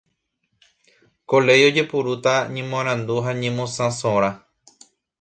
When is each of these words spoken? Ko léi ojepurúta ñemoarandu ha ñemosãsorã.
Ko 1.27 1.35
léi 1.45 1.63
ojepurúta 1.69 2.33
ñemoarandu 2.57 3.15
ha 3.23 3.31
ñemosãsorã. 3.41 4.29